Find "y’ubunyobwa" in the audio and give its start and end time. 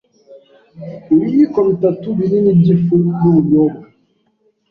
3.21-3.85